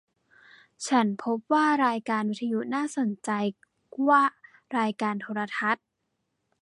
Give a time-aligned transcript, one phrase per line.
[0.87, 3.29] ฉันพบว่ารายการวิทยุน่าสนใจ
[4.09, 4.21] ว่า
[4.77, 5.85] รายการโทรทัศน์